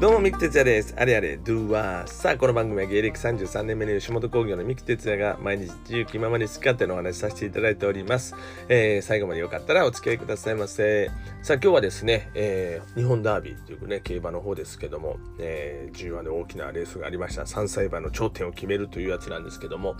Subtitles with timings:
[0.00, 0.94] どうも、三木哲也です。
[0.96, 2.08] あれあれ、ドゥワー。
[2.08, 8.36] さあ、この番組は芸歴33年目の吉本興業の三木哲也が毎日自由気ままに好き勝手のお話しさせていただいております。
[8.68, 11.10] えー、最後までよかったらお付き合いくださいませ。
[11.42, 17.42] さあ、今日はですね、えー、日本ダービーというね、競馬の方ですけども、えー、G1 で大きなレースがありました。
[17.42, 19.96] 3歳馬の頂点を決めるというやつなんですけども、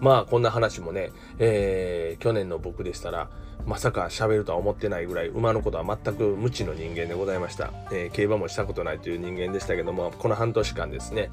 [0.00, 3.28] まあ、こんな話もね、えー、去年の僕でしたら、
[3.66, 11.30] まさか喋るとは思ってないぐらい馬のことは全く無知の人間でございました、えー、競馬もしたことないという人間でしたけどもこの半年間ですね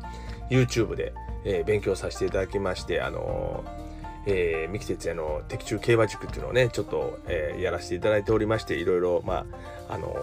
[0.49, 1.13] YouTube で、
[1.45, 3.63] えー、勉強させていただきましてあの
[4.25, 9.45] えー、三木哲也の的中競馬塾っていうのをねちょっと、えー、やらせていただいておりましていろいろま
[9.87, 10.15] ああの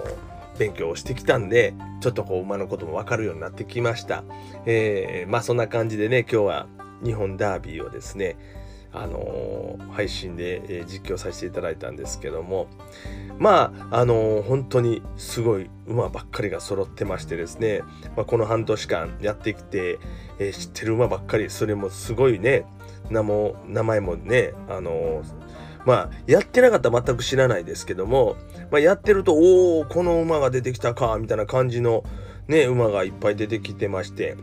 [0.59, 4.25] 勉強をしてきたんでちょっとこう馬のことも分かるようになってきました、
[4.65, 6.67] えー、まあそんな感じでね今日は
[7.03, 8.37] 日本ダービーをですね
[8.97, 12.69] あの、配信で、え、実況させていただいたんですけども
[13.39, 17.81] まああのー、本当にすごい馬ばっかりが揃ってましてですね、
[18.15, 19.99] まあ、この半年間やってきて、
[20.39, 22.65] え知ってる馬ばっかりそれもすごいね
[23.11, 25.23] 名も名前もねあの
[25.87, 28.37] まあやってなかったら全く知らないですけども、
[28.71, 32.05] まあ、やってるとおおこの馬が出てきたかみたいな感じの
[32.49, 34.37] ね馬がいっぱい出てきてまして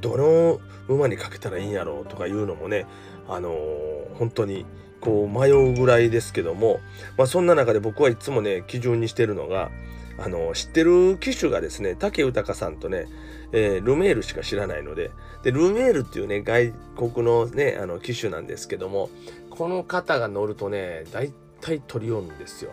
[0.00, 2.86] どの馬にかけたらいいんやろうとかいうのもね
[3.28, 4.66] あのー、本当に
[5.00, 6.80] こう迷うぐらいですけども、
[7.16, 9.70] まあ、そんな中で僕はいつもね基準にしてるのが
[10.18, 13.06] あの知ってる機種がですね武豊さんとね、
[13.52, 15.10] えー、ルメールしか知らないので
[15.42, 19.10] でルメールっていうね外国のねあの機種なんですけども
[19.50, 22.72] この方が乗るとね大体取り寄るんですよ。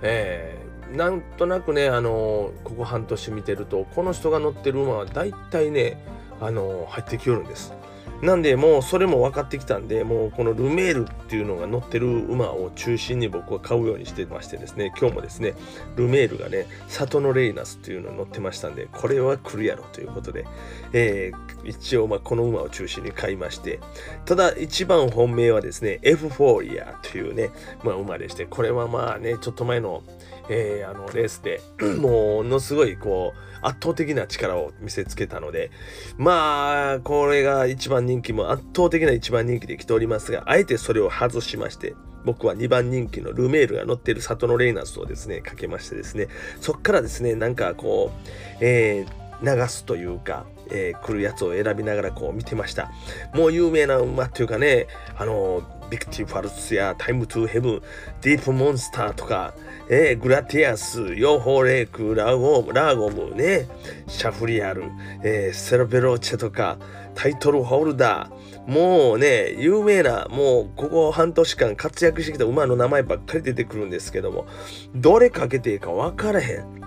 [0.00, 6.04] えー、なんとなくねあのここ半年見てるとこの人が乗ってる馬は大体ね
[6.40, 7.72] あの入ってきよるんです。
[8.22, 15.54] なんでもうそれも分かってきたんでもうこのルメールっていうのが乗ってる馬を中心に僕は買うようにしてましてですね今日もですね
[15.96, 20.46] ルメールがね里のレイナスっていうの乗ってましたんでこれは来るやろということで、
[20.92, 23.80] えー、一応まあこの馬を中心に買いまして
[24.24, 27.50] ただ一番本命はですねエフフォーリアというね、
[27.84, 30.02] まあ、馬でしてこれはまあねちょっと前の
[30.50, 31.60] えー、あのレースで
[32.00, 35.70] ものすごいこう圧倒的な力を見せつけたので
[36.16, 46.28] まあこれが一番人気も圧倒的な一番人気で来ておりますがあえてそれを外しまして僕は2番人気のルメールが乗っているサトノレイナスをですねかけましてですね
[46.60, 52.90] そっからですねなんかこう、えー、流すというかえー、来るやつを選びながらこう見てました。
[53.34, 54.86] もう有名な馬っていうかね、
[55.16, 57.82] あの、ヴィクティファルスやタイムトゥーヘブン、
[58.20, 59.54] ディープモンスターとか、
[59.88, 63.66] えー、グラティアス、ヨーホーレイク、ラゴム、ラーゴムね、
[64.06, 64.84] シャフリヤール、
[65.22, 66.78] えー、ステラヴェローチェとか、
[67.14, 74.46] タイトルホルダー、もうね、有名な、もうここ半年間活躍してきた馬の名前ばっかり出てくるんですけども、
[74.94, 76.78] どれかけていいか分からへん。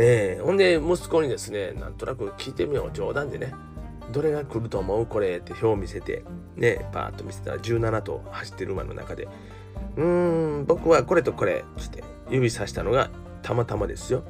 [0.00, 3.52] えー、ほんで、息子にですね、なんとなく聞いてみよう、冗談でね。
[4.12, 5.06] どれが来ると思う？
[5.06, 6.24] これって表を見せて、
[6.56, 9.28] ね、パーッと見せたら17頭走ってる馬の中で、
[9.96, 13.10] うーん、僕はこれとこれ、つって指さしたのが
[13.42, 14.22] たまたまですよ。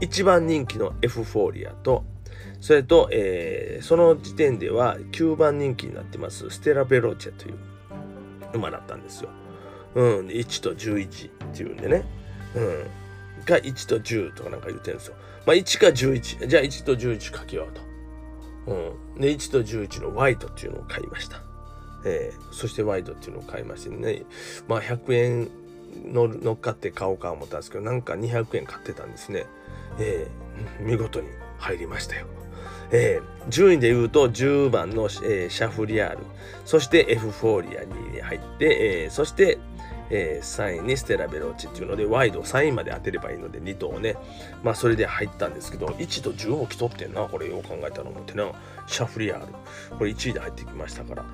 [0.00, 2.04] 一番人気のエフフォーリアと、
[2.60, 7.54] それと、えー、その時点では9番人気になってますステラ・ベローチェという
[8.54, 9.30] 馬だったんですよ。
[9.94, 12.04] うん、1と11っていうんでね。
[12.56, 13.01] うん。
[13.46, 15.14] が1と10とかなんか言ってるんですよ。
[15.46, 16.46] まあ1か11。
[16.46, 17.82] じゃあ1と11かけようと。
[18.72, 19.20] うん。
[19.20, 21.42] で、1と11のワイドっていうのを買いました。
[22.04, 24.24] えー、そしてワイドっていうのを買いましてね。
[24.68, 25.50] まあ100円
[26.12, 29.46] 乗っかって買おうか思ったんですけど、なんか200円買ってたんですね。
[29.98, 31.28] えー、見事に
[31.58, 32.26] 入りましたよ。
[32.92, 36.18] えー、順位で言うと10番の、えー、シャフリアール、
[36.64, 39.58] そしてエフフォーリアに入って、えー、そして
[40.14, 44.16] えー、3位にステラ・ベローチっていうので、ワイド3位まで当てればいいので、2頭をね、
[44.62, 48.52] まあそれで入ったんですけど、1と10も来とってんな、これよう考えたら思ってな、
[48.86, 49.46] シャフリヤール、
[49.96, 51.24] これ1位で入ってきましたから、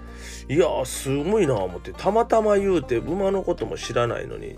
[0.48, 4.56] いやー、すごいな思って、たまたま言うて、馬のことも知らないのに、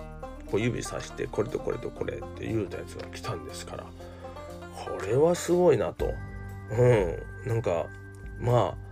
[0.50, 3.84] こう指さして、これとこれとこれって言うたやつが来たんですから、
[4.74, 6.12] これはすごいなと。
[6.72, 7.86] うん、なんか、
[8.38, 8.90] まあ、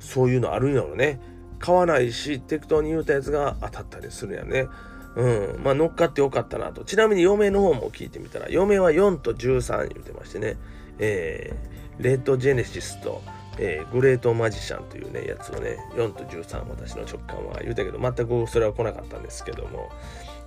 [0.00, 1.20] そういうのあるんやろね。
[1.64, 4.68] 買わないし適当に言うたやつが当たったりするやんね。
[5.16, 6.84] うん、まあ乗っかってよかったなと。
[6.84, 10.58] ちなみに嫁の方も聞いてみたら、嫁は4と13言うてましてね、
[10.98, 13.22] えー、レッドジェネシスと、
[13.56, 19.88] えー、グレートマジシャンというね、やつをね、4と13私の直感は言うたけど、全くそれは来なかったんですけども、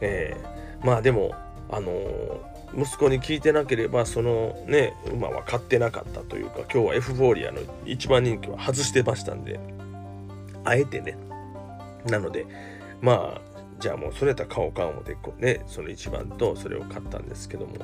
[0.01, 1.33] えー、まあでも、
[1.71, 9.57] あのー、息子に聞いてなければそのね馬は買ってなかったというか今日はエフフォーリアの一番人気は外してましたんで
[10.67, 11.17] あえてね。
[12.05, 12.45] なので、
[13.01, 13.41] まあ、
[13.79, 17.75] じゃあもうそれやったら買おうか思ってこうねその一番とそれを買ったんですけども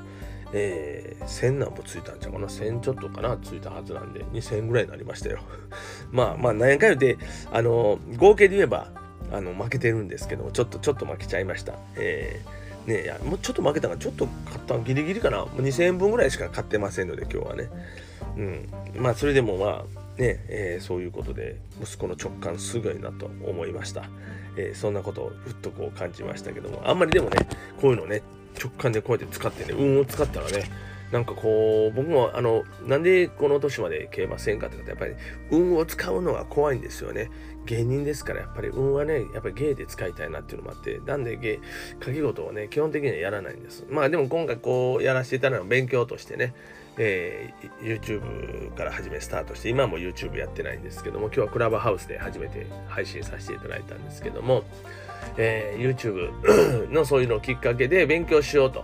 [0.53, 5.39] えー、1000何歩ついたんちゃうかな？1000ちょっとかなついたはずなんで2000ぐらいになりましたよ。
[6.11, 7.17] まあまあ何回言うて
[7.51, 8.91] あの合計で言えば
[9.31, 11.73] あの負けてるんですけどちょっとちょっと負けちゃいました。
[11.95, 17.69] えー、ねいやもうちょっと負けたからちょっと買ったギリギリかな？2000円分ぐらいしか買ってませんので今日はね。
[18.37, 18.69] うん。
[18.95, 24.03] まあそれでもまあねえー、そういうことで息子の直感すごいなと思いました、
[24.57, 27.37] えー、そんなことをふっとこう感じましたけどもあんまりでもね
[27.81, 28.21] こういうのね
[28.61, 30.69] 直感でこうやって使ってね運を使ったらね
[31.13, 35.13] なんかこう僕もあのなんでこの年まで競馬せんかってやっぱり
[35.51, 37.29] 運を使うのは怖いんですよね
[37.67, 41.57] 芸人ですからやっぱり運はねやっぱり芸で使いたいなっていうのもあってなんで芸
[41.99, 46.55] 掛け事をね基本的にはやらないんですまあでも今回こうやらせていただいたのは勉強としてね
[46.95, 54.63] えー、YouTube から始めスタートして今も YouTube やってないんですけども今日はクラブハウスで初めて配信させていただいたんですけども
[55.37, 58.83] えー、YouTube のそういうのをきっかけで勉強しようと。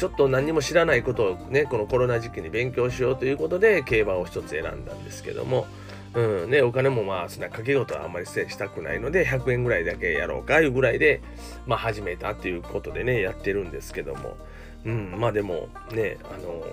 [0.00, 5.66] ちょっと何も知らないことをね、このコロナ時期に勉強しようということで、競馬を一つ選んだんですけども、
[6.14, 11.20] うんね、お金もまあ、そんな掛け事はあんまりしたくないので、100円ぐらいだけやろうかいうぐらいで、
[11.66, 14.38] まあ始めたっていうことでね、やってるんですけども、
[14.86, 16.64] うん、まあでもね、あの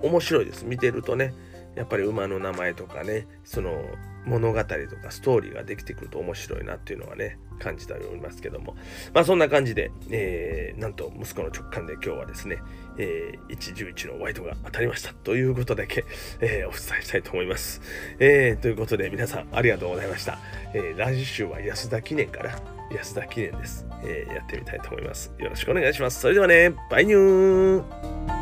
[0.00, 0.64] ー、面白いです。
[0.64, 1.34] 見てるとね、
[1.76, 3.84] やっぱり馬の名前とかね、その、
[4.26, 8.74] 物語とかストーリーができてくると面白いなっていうのはね、感じておりますけども。
[9.12, 12.62] まあそんな感じで、えー、なんと息子の直感で今日はですね、
[12.96, 16.04] えー、111のワイトが当たりましたということだけ、
[16.40, 17.80] えー、お伝えしたいと思います。
[18.18, 20.38] えー、ということで皆さんありがとうございました。
[20.72, 22.58] えー、来週は安田記念から、
[22.90, 24.34] 安田記念です、えー。
[24.34, 25.32] やってみたいと思います。
[25.38, 26.20] よろしくお願いします。
[26.20, 28.33] それではね、バイニュー